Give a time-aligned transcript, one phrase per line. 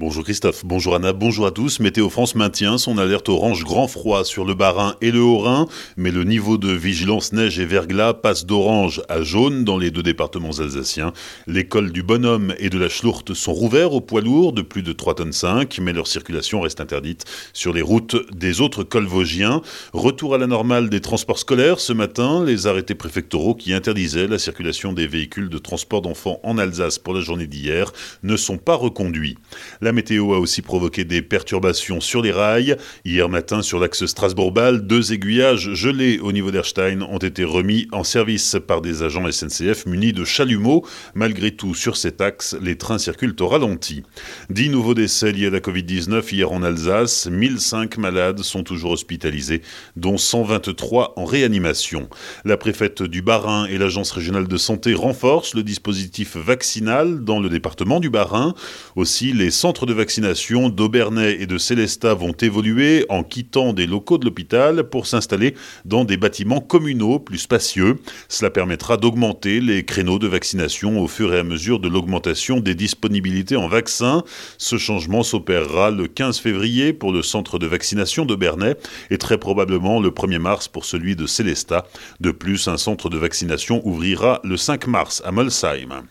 [0.00, 1.80] Bonjour Christophe, bonjour Anna, bonjour à tous.
[1.80, 6.12] Météo France maintient son alerte orange grand froid sur le Bas-Rhin et le Haut-Rhin, mais
[6.12, 10.56] le niveau de vigilance neige et verglas passe d'orange à jaune dans les deux départements
[10.60, 11.12] alsaciens.
[11.48, 14.92] L'école du Bonhomme et de la Schlourte sont rouverts aux poids lourds de plus de
[14.92, 19.62] 3 tonnes 5, mais leur circulation reste interdite sur les routes des autres cols vosgiens.
[19.92, 24.38] Retour à la normale des transports scolaires ce matin, les arrêtés préfectoraux qui interdisaient la
[24.38, 27.92] circulation des véhicules de transport d'enfants en Alsace pour la journée d'hier
[28.22, 29.36] ne sont pas reconduits.
[29.92, 32.76] Météo a aussi provoqué des perturbations sur les rails.
[33.04, 38.04] Hier matin, sur l'axe Strasbourg-Bâle, deux aiguillages gelés au niveau d'Erstein ont été remis en
[38.04, 40.84] service par des agents SNCF munis de chalumeaux.
[41.14, 44.02] Malgré tout, sur cet axe, les trains circulent au ralenti.
[44.50, 47.26] Dix nouveaux décès liés à la Covid-19 hier en Alsace.
[47.26, 49.62] 1005 malades sont toujours hospitalisés,
[49.96, 52.08] dont 123 en réanimation.
[52.44, 57.48] La préfète du Bas-Rhin et l'agence régionale de santé renforcent le dispositif vaccinal dans le
[57.48, 58.54] département du Bas-Rhin.
[58.96, 64.18] Aussi, les centres de vaccination d'Aubernay et de Célestat vont évoluer en quittant des locaux
[64.18, 67.96] de l'hôpital pour s'installer dans des bâtiments communaux plus spacieux.
[68.28, 72.74] Cela permettra d'augmenter les créneaux de vaccination au fur et à mesure de l'augmentation des
[72.74, 74.24] disponibilités en vaccins.
[74.58, 78.76] Ce changement s'opérera le 15 février pour le centre de vaccination d'Aubernay
[79.10, 81.86] et très probablement le 1er mars pour celui de Célestat.
[82.20, 86.02] De plus, un centre de vaccination ouvrira le 5 mars à Molsheim.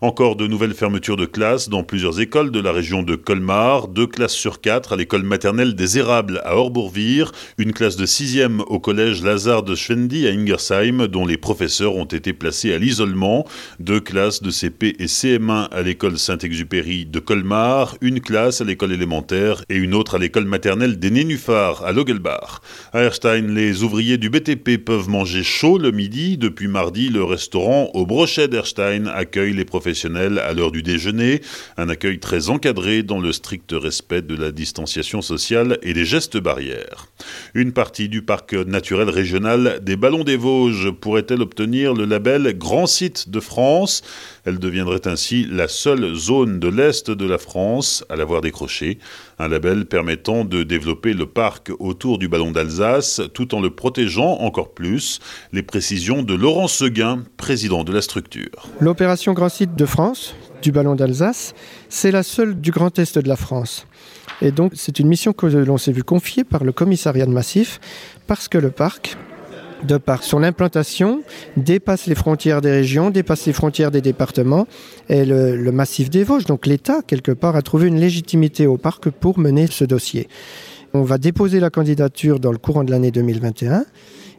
[0.00, 4.06] Encore de nouvelles fermetures de classes dans plusieurs écoles de la région de Colmar, deux
[4.06, 8.78] classes sur quatre à l'école maternelle des Érables à Orbourvire, une classe de sixième au
[8.78, 13.46] collège Lazare de Schwendi à Ingersheim, dont les professeurs ont été placés à l'isolement,
[13.80, 18.92] deux classes de CP et CM1 à l'école Saint-Exupéry de Colmar, une classe à l'école
[18.92, 22.60] élémentaire et une autre à l'école maternelle des Nénuphars à Logelbach.
[22.92, 26.36] À Erstein, les ouvriers du BTP peuvent manger chaud le midi.
[26.36, 31.40] Depuis mardi, le restaurant au Brochet d'Erstein accueille les professionnels à l'heure du déjeuner,
[31.76, 36.36] un accueil très encadré dans le strict respect de la distanciation sociale et des gestes
[36.36, 37.06] barrières.
[37.54, 42.86] Une partie du parc naturel régional des Ballons des Vosges pourrait-elle obtenir le label Grand
[42.86, 44.02] Site de France?
[44.44, 48.98] Elle deviendrait ainsi la seule zone de l'Est de la France à l'avoir décroché,
[49.38, 54.38] un label permettant de développer le parc autour du Ballon d'Alsace tout en le protégeant
[54.40, 55.20] encore plus.
[55.52, 58.68] Les précisions de Laurent Seguin, président de la structure.
[58.80, 61.54] L'opération Grand Site de France du ballon d'Alsace,
[61.88, 63.86] c'est la seule du Grand Est de la France.
[64.42, 67.80] Et donc c'est une mission que l'on s'est vu confier par le commissariat de massif
[68.26, 69.16] parce que le parc,
[69.82, 71.22] de par son implantation,
[71.56, 74.66] dépasse les frontières des régions, dépasse les frontières des départements
[75.08, 76.46] et le, le massif des Vosges.
[76.46, 80.28] Donc l'État, quelque part, a trouvé une légitimité au parc pour mener ce dossier.
[80.94, 83.84] On va déposer la candidature dans le courant de l'année 2021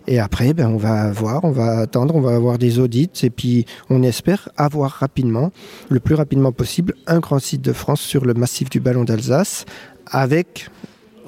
[0.07, 3.29] et après, ben, on va voir, on va attendre, on va avoir des audits et
[3.29, 5.51] puis on espère avoir rapidement,
[5.89, 9.65] le plus rapidement possible, un grand site de France sur le massif du Ballon d'Alsace
[10.09, 10.69] avec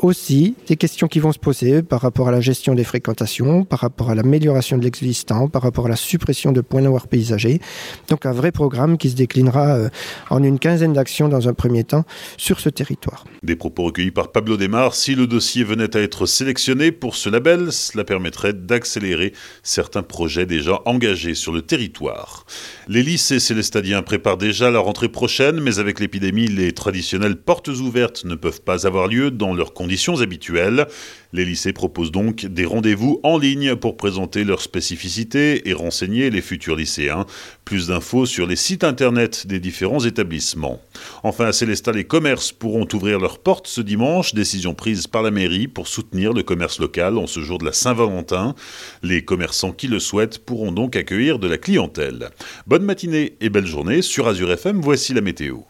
[0.01, 3.79] aussi des questions qui vont se poser par rapport à la gestion des fréquentations, par
[3.79, 7.59] rapport à l'amélioration de l'existant, par rapport à la suppression de points noirs paysagers.
[8.07, 9.89] Donc un vrai programme qui se déclinera euh,
[10.29, 12.03] en une quinzaine d'actions dans un premier temps
[12.37, 13.25] sur ce territoire.
[13.43, 14.95] Des propos recueillis par Pablo Desmar.
[14.95, 19.33] Si le dossier venait à être sélectionné pour ce label, cela permettrait d'accélérer
[19.63, 22.45] certains projets déjà engagés sur le territoire.
[22.87, 28.25] Les lycées célestadiens préparent déjà la rentrée prochaine, mais avec l'épidémie, les traditionnelles portes ouvertes
[28.25, 29.88] ne peuvent pas avoir lieu dans leurs conditions
[30.21, 30.87] habituelles.
[31.31, 36.41] Les lycées proposent donc des rendez-vous en ligne pour présenter leurs spécificités et renseigner les
[36.41, 37.25] futurs lycéens.
[37.65, 40.81] Plus d'infos sur les sites internet des différents établissements.
[41.23, 45.31] Enfin, à Célestat, les commerces pourront ouvrir leurs portes ce dimanche, décision prise par la
[45.31, 48.55] mairie pour soutenir le commerce local en ce jour de la Saint-Valentin.
[49.03, 52.29] Les commerçants qui le souhaitent pourront donc accueillir de la clientèle.
[52.65, 55.68] Bonne matinée et belle journée sur Azure FM, voici la météo.